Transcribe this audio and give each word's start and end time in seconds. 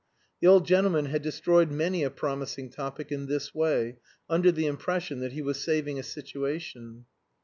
The 0.39 0.47
old 0.47 0.65
gentleman 0.65 1.05
had 1.05 1.21
destroyed 1.21 1.69
many 1.69 2.01
a 2.01 2.09
promising 2.09 2.71
topic 2.71 3.11
in 3.11 3.27
this 3.27 3.53
way, 3.53 3.97
under 4.27 4.51
the 4.51 4.65
impression 4.65 5.19
that 5.19 5.33
he 5.33 5.43
was 5.43 5.63
saving 5.63 5.99
a 5.99 6.01
situation. 6.01 7.05